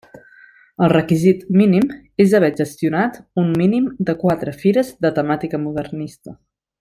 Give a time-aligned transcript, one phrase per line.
[0.85, 1.85] El requisit mínim
[2.25, 6.39] és haver gestionat un mínim de quatre fires de temàtica modernista.